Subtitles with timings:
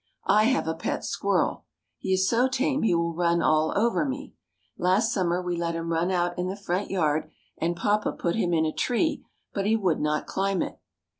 [0.25, 1.65] I have a pet squirrel.
[1.99, 4.33] He is so tame he will run all over me.
[4.75, 8.51] Last summer we let him run out in the front yard, and papa put him
[8.51, 10.79] in a tree, but he would not climb it.